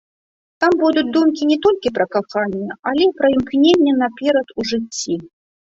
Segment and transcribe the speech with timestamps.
[0.63, 5.23] Там будуць думкі не толькі пра каханне, але і пра імкненне наперад у жыцці.